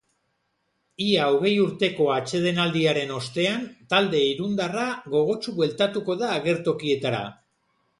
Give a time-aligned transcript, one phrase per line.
[1.07, 7.27] Ia hogei urteko atsedenaldiaren ostean, talde irundarra gogotsu bueltatuko da agertokietara.